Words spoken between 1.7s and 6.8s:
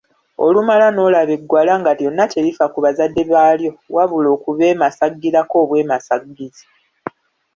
nga lyonna terifa ku bazadde baalyo wabula okubeemasaggirako obwemasaggizi!